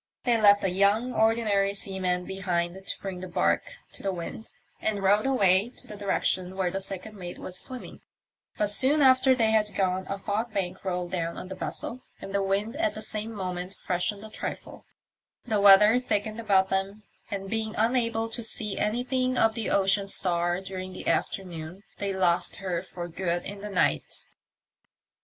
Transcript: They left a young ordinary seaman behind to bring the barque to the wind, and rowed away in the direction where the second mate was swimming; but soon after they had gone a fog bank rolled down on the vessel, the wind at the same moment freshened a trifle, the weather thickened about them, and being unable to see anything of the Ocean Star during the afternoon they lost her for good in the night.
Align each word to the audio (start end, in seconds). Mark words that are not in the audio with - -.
They 0.23 0.41
left 0.41 0.63
a 0.63 0.69
young 0.71 1.13
ordinary 1.13 1.75
seaman 1.75 2.25
behind 2.25 2.73
to 2.87 2.99
bring 3.01 3.19
the 3.19 3.27
barque 3.27 3.77
to 3.93 4.01
the 4.01 4.11
wind, 4.11 4.49
and 4.81 5.03
rowed 5.03 5.27
away 5.27 5.73
in 5.79 5.87
the 5.89 5.95
direction 5.95 6.57
where 6.57 6.71
the 6.71 6.81
second 6.81 7.15
mate 7.15 7.37
was 7.37 7.59
swimming; 7.59 8.01
but 8.57 8.71
soon 8.71 9.03
after 9.03 9.35
they 9.35 9.51
had 9.51 9.75
gone 9.75 10.07
a 10.09 10.17
fog 10.17 10.55
bank 10.55 10.83
rolled 10.83 11.11
down 11.11 11.37
on 11.37 11.49
the 11.49 11.55
vessel, 11.55 12.01
the 12.19 12.41
wind 12.41 12.75
at 12.77 12.95
the 12.95 13.03
same 13.03 13.31
moment 13.31 13.75
freshened 13.75 14.23
a 14.23 14.31
trifle, 14.31 14.85
the 15.45 15.61
weather 15.61 15.99
thickened 15.99 16.39
about 16.39 16.69
them, 16.69 17.03
and 17.29 17.47
being 17.47 17.75
unable 17.77 18.27
to 18.29 18.41
see 18.41 18.79
anything 18.79 19.37
of 19.37 19.53
the 19.53 19.69
Ocean 19.69 20.07
Star 20.07 20.61
during 20.61 20.93
the 20.93 21.07
afternoon 21.07 21.83
they 21.99 22.11
lost 22.11 22.55
her 22.55 22.81
for 22.81 23.07
good 23.07 23.45
in 23.45 23.61
the 23.61 23.69
night. 23.69 24.11